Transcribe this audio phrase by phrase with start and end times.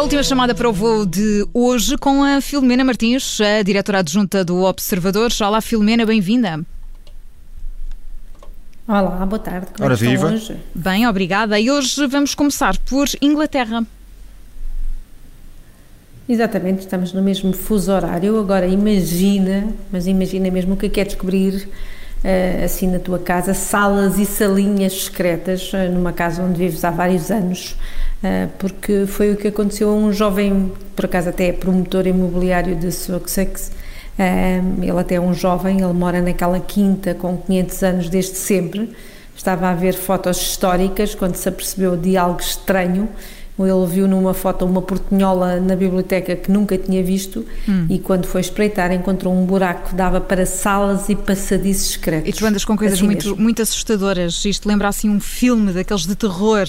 [0.00, 4.42] a última chamada para o voo de hoje com a Filomena Martins, a diretora adjunta
[4.42, 5.30] do Observador.
[5.42, 6.64] Olá, Filomena, bem-vinda.
[8.88, 9.66] Olá, boa tarde.
[9.76, 10.34] Como Ora, é que estão viva.
[10.34, 10.56] hoje?
[10.74, 11.60] Bem, obrigada.
[11.60, 13.84] E hoje vamos começar por Inglaterra.
[16.26, 18.40] Exatamente, estamos no mesmo fuso horário.
[18.40, 21.68] Agora imagina, mas imagina mesmo o que é descobrir eh,
[22.64, 27.30] assim na tua casa, salas e salinhas secretas, eh, numa casa onde vives há vários
[27.30, 27.76] anos,
[28.22, 32.76] eh, porque foi o que aconteceu a um jovem, por acaso até é promotor imobiliário
[32.76, 33.72] de Sussex.
[34.18, 38.94] Eh, ele até é um jovem, ele mora naquela quinta com 500 anos desde sempre.
[39.34, 43.08] Estava a ver fotos históricas quando se apercebeu de algo estranho.
[43.58, 47.44] Ele viu numa foto uma portinhola na biblioteca que nunca tinha visto
[47.90, 52.28] e quando foi espreitar encontrou um buraco que dava para salas e passadiços secretos.
[52.28, 53.42] E tu andas com coisas Assim muito, mesmo.
[53.42, 54.44] muito assustadoras.
[54.46, 56.66] Isto lembra assim um filme daqueles de terror.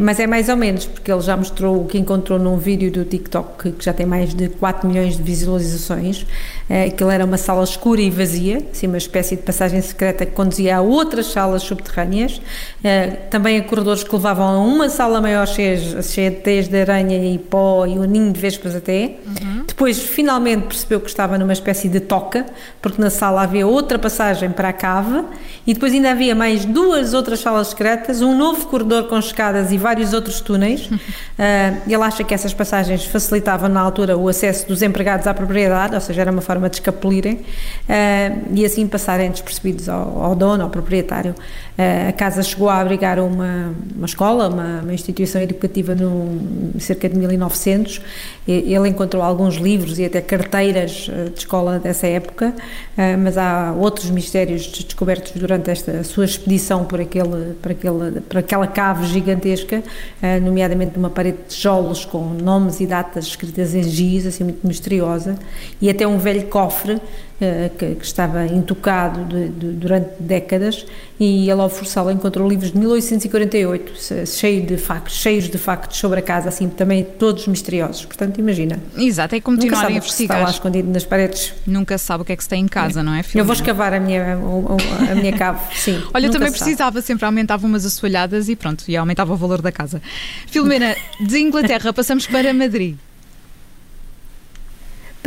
[0.00, 3.04] Mas é mais ou menos, porque ele já mostrou o que encontrou num vídeo do
[3.04, 6.26] TikTok que- que já tem mais de 4 milhões de visualizações.
[6.70, 10.32] Eh, Aquilo era uma sala escura e vazia, assim, uma espécie de passagem secreta que
[10.32, 12.40] conduzia a outras salas subterrâneas.
[12.82, 16.80] Eh, Também a corredores que levavam a uma sala maior cheia, cheia de teias de
[16.80, 19.16] aranha e pó e um ninho de vespas até.
[19.66, 22.46] Depois, finalmente, percebeu que estava numa espécie de toca,
[22.80, 25.22] porque na sala havia outra passagem para a cave
[25.66, 29.16] e depois ainda havia mais duas outras salas secretas, um novo corredor com
[29.58, 30.88] escadas e vários outros túneis.
[31.38, 35.94] Ah, ele acha que essas passagens facilitavam na altura o acesso dos empregados à propriedade,
[35.94, 37.40] ou seja, era uma forma de escapulirem
[37.88, 41.34] ah, e assim passarem despercebidos ao, ao dono, ao proprietário.
[41.76, 47.08] Ah, a casa chegou a abrigar uma, uma escola, uma, uma instituição educativa no cerca
[47.08, 48.00] de 1900.
[48.46, 52.54] E- Ele encontrou alguns livros e até carteiras eh, de escola dessa época,
[52.96, 58.38] eh, mas há outros mistérios descobertos durante esta sua expedição por, aquele, por, aquele, por
[58.38, 59.47] aquela cave gigantesca,
[60.22, 64.66] eh, nomeadamente uma parede de tijolos com nomes e datas escritas em giz, assim muito
[64.66, 65.38] misteriosa,
[65.80, 67.00] e até um velho cofre
[67.78, 70.84] que, que estava intocado de- de- durante décadas
[71.20, 75.98] e ele ao forçá-lo encontrou livros de 1848 se- cheio de factos, cheios de factos
[75.98, 78.04] sobre a casa, assim também todos misteriosos.
[78.04, 78.80] Portanto, imagina.
[78.96, 80.50] Exato, é Nunca continuar a sabe que se está lá investigar.
[80.50, 81.54] escondido nas paredes.
[81.66, 83.46] Nunca sabe o que é que se tem em casa, não é, Eu Filomena?
[83.46, 84.76] vou escavar a minha, o-
[85.10, 86.02] a minha cave, sim.
[86.12, 89.62] Olha, eu nunca também precisava, sempre aumentava umas assoalhadas e pronto, e aumentava o valor
[89.62, 90.02] da casa.
[90.48, 92.96] Filomena, de Inglaterra passamos para Madrid.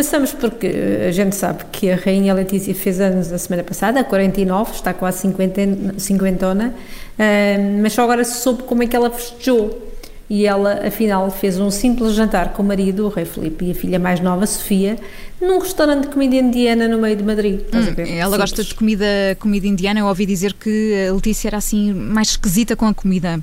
[0.00, 4.00] Passamos porque eh, a gente sabe que a Rainha Letícia fez anos a semana passada,
[4.00, 6.72] a 49, está quase 50, cinquentona,
[7.18, 9.92] eh, mas só agora se soube como é que ela festejou.
[10.30, 13.74] E ela, afinal, fez um simples jantar com o marido, o rei Filipe, e a
[13.74, 14.96] filha mais nova, Sofia,
[15.38, 17.60] num restaurante de comida indiana no meio de Madrid.
[17.70, 18.68] Hum, Ela gosta Simples.
[18.68, 19.06] de comida,
[19.38, 20.00] comida indiana.
[20.00, 23.38] Eu ouvi dizer que a Letícia era assim mais esquisita com a comida.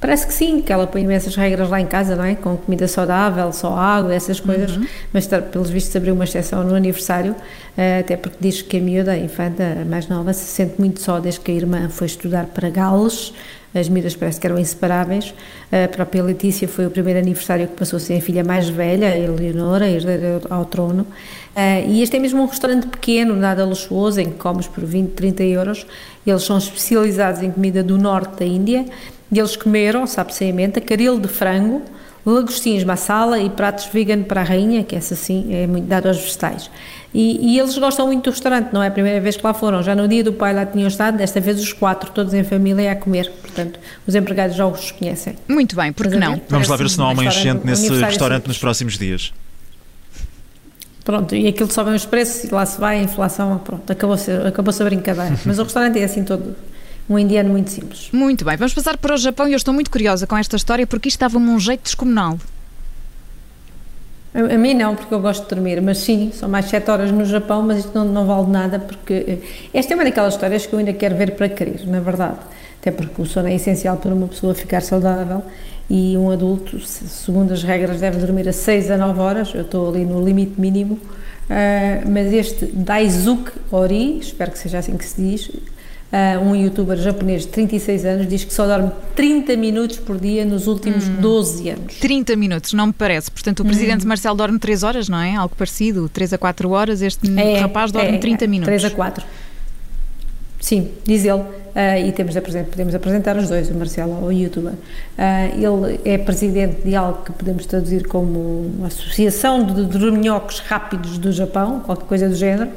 [0.00, 2.34] Parece que sim, que ela põe imensas regras lá em casa, não é?
[2.34, 4.80] Com comida saudável, só água, essas coisas.
[5.12, 7.36] Mas, tá, pelos vistos, abriu uma exceção no aniversário,
[7.76, 11.02] eh, até porque diz que a miúda, a infanta, a mais nova, se sente muito
[11.02, 13.34] só desde que a irmã foi estudar para Gales.
[13.74, 15.34] As miúdas parece que eram inseparáveis.
[15.70, 19.18] A própria Letícia foi o primeiro aniversário que passou sem a filha mais velha, a
[19.18, 21.06] Eleonora, a herdeira ao trono.
[21.54, 25.10] Eh, e este é mesmo um restaurante pequeno, nada luxuoso, em que comes por 20,
[25.10, 25.86] 30 euros.
[26.26, 28.86] Eles são especializados em comida do norte da Índia.
[29.32, 31.82] E eles comeram, sabe-se a menta, caril de frango,
[32.26, 36.18] lagostins massala e pratos vegan para a rainha, que essa sim é muito dado aos
[36.18, 36.70] vegetais.
[37.14, 39.82] E, e eles gostam muito do restaurante, não é a primeira vez que lá foram.
[39.82, 42.92] Já no dia do pai lá tinham estado, desta vez os quatro, todos em família,
[42.92, 43.30] a comer.
[43.40, 45.34] Portanto, os empregados já os conhecem.
[45.48, 46.34] Muito bem, porque a não?
[46.34, 46.42] ver?
[46.48, 48.48] Vamos lá ver se não há uma Restaurante- enchente nesse restaurante simples.
[48.48, 49.32] nos próximos dias.
[51.04, 54.72] Pronto, e aquilo sobem os preços e lá se vai a inflação, pronto, acabou-se acabou
[54.78, 55.36] a brincadeira.
[55.44, 56.54] Mas o restaurante é assim todo,
[57.10, 58.08] um indiano muito simples.
[58.12, 60.86] Muito bem, vamos passar para o Japão e eu estou muito curiosa com esta história
[60.86, 62.38] porque isto estava-me um jeito descomunal.
[64.32, 67.10] A, a mim não, porque eu gosto de dormir, mas sim, são mais 7 horas
[67.10, 69.38] no Japão, mas isto não, não vale nada, porque eh,
[69.74, 72.36] esta é uma daquelas histórias que eu ainda quero ver para querer, na verdade.
[72.80, 75.42] Até porque o sono é essencial para uma pessoa ficar saudável
[75.90, 79.62] e um adulto, se- segundo as regras, deve dormir a 6 a 9 horas, eu
[79.62, 80.98] estou ali no limite mínimo,
[81.50, 85.50] ah, mas este Daisuke Ori, espero que seja assim que se diz,
[86.12, 90.44] ah, um youtuber japonês de 36 anos, diz que só dorme 30 minutos por dia
[90.44, 91.94] nos últimos 12 anos.
[92.00, 93.30] 30 minutos, não me parece.
[93.30, 93.66] Portanto, o Hum.
[93.66, 95.36] presidente Marcelo dorme 3 horas, não é?
[95.36, 97.00] Algo parecido, 3 a 4 horas.
[97.02, 97.28] Este
[97.60, 98.66] rapaz dorme 30 minutos.
[98.66, 99.24] 3 a 4.
[100.60, 101.42] Sim, diz ele.
[101.74, 104.72] ah, e temos de apresen- podemos apresentar os dois, o Marcelo, o youtuber.
[105.16, 111.16] Ah, ele é presidente de algo que podemos traduzir como uma associação de dorminhocos rápidos
[111.16, 112.70] do Japão, qualquer coisa do género.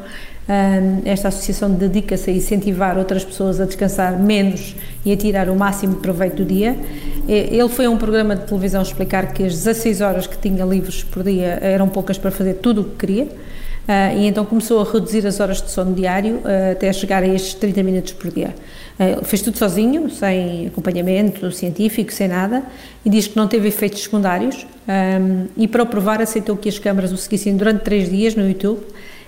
[1.06, 4.76] Esta associação dedica-se a incentivar outras pessoas a descansar menos
[5.06, 6.76] e a tirar o máximo proveito do dia.
[7.28, 11.02] Ele foi a um programa de televisão explicar que as 16 horas que tinha livres
[11.02, 13.28] por dia eram poucas para fazer tudo o que queria.
[13.84, 17.28] Uh, e então começou a reduzir as horas de sono diário uh, até chegar a
[17.28, 18.56] estes 30 minutos por dia.
[18.98, 22.64] Uh, fez tudo sozinho, sem acompanhamento científico, sem nada,
[23.04, 24.66] e diz que não teve efeitos secundários.
[24.88, 28.48] Um, e para o provar, aceitou que as câmaras o seguissem durante três dias no
[28.48, 28.80] YouTube.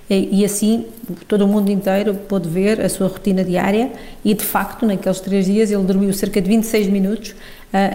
[0.09, 0.85] E, e assim
[1.27, 3.91] todo o mundo inteiro pôde ver a sua rotina diária
[4.23, 7.35] e de facto naqueles três dias ele dormiu cerca de 26 minutos,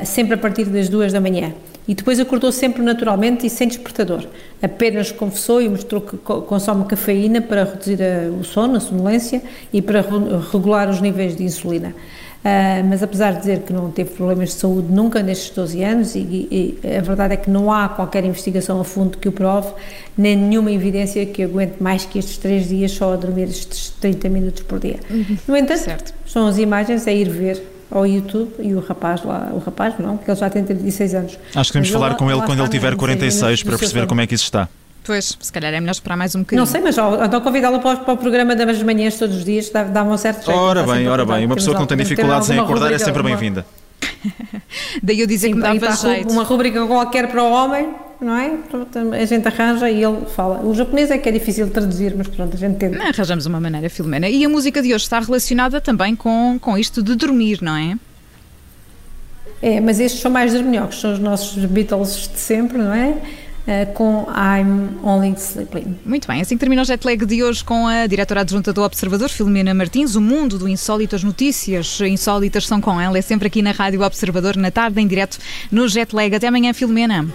[0.05, 1.55] sempre a partir das duas da manhã
[1.91, 4.25] e depois acordou sempre naturalmente e sem despertador.
[4.63, 7.99] Apenas confessou e mostrou que consome cafeína para reduzir
[8.39, 9.43] o sono, a sonolência
[9.73, 10.05] e para
[10.53, 11.93] regular os níveis de insulina.
[12.41, 16.15] Uh, mas apesar de dizer que não teve problemas de saúde nunca nestes 12 anos,
[16.15, 19.69] e, e, a verdade é que não há qualquer investigação a fundo que o prove,
[20.17, 24.29] nem nenhuma evidência que aguente mais que estes 3 dias só a dormir estes 30
[24.31, 24.97] minutos por dia.
[25.11, 25.37] Uhum.
[25.47, 26.15] No entanto, certo.
[26.27, 30.17] são as imagens, é ir ver ao YouTube e o rapaz lá, o rapaz não,
[30.17, 31.39] porque ele já tem 36 anos.
[31.55, 34.35] Acho que temos falar com ele quando ele tiver 46 para perceber como é que
[34.35, 34.67] isso está.
[35.05, 36.61] Pois, se calhar é melhor esperar mais um bocadinho.
[36.61, 39.85] Não sei, mas então convidá-lo para, para, o programa das manhãs todos os dias dá,
[39.85, 40.59] dá um certo jeito.
[40.59, 43.65] Ora bem, ora bem, uma pessoa que não tem dificuldades em acordar é sempre bem-vinda.
[45.03, 46.31] Daí eu dizer Sim, que me dava jeito.
[46.31, 47.89] Uma rubrica qualquer para o homem,
[48.21, 48.53] não é?
[49.21, 50.61] A gente arranja e ele fala.
[50.63, 52.99] O japonês é que é difícil de traduzir, mas pronto, a gente tenta.
[52.99, 54.29] Não, arranjamos uma maneira, Filomena.
[54.29, 57.97] E a música de hoje está relacionada também com, com isto de dormir, não é?
[59.63, 63.19] É, mas estes são mais dorminhocos, são os nossos Beatles de sempre, não é?
[63.61, 65.99] Uh, com I'm Only Sleeping.
[66.05, 68.83] Muito bem, assim que termina o jet lag de hoje com a diretora adjunta do
[68.83, 70.15] Observador, Filomena Martins.
[70.15, 73.19] O mundo do insólito, as notícias insólitas são com ela.
[73.19, 75.39] É sempre aqui na Rádio Observador, na tarde, em direto
[75.71, 76.35] no jet lag.
[76.35, 77.29] Até amanhã, Filomena.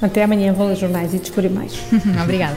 [0.00, 1.72] Até amanhã, vou ler jornais e descobrir mais.
[2.22, 2.56] Obrigada.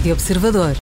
[0.00, 0.76] Rádio Observador.